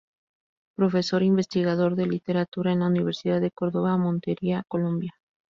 Profesor-investigador 0.77 1.95
de 1.95 2.07
Literatura 2.07 2.71
en 2.71 2.79
la 2.79 2.87
Universidad 2.87 3.39
de 3.39 3.51
Córdoba, 3.51 3.95
Montería, 3.99 4.63
Colombia. 4.67 5.11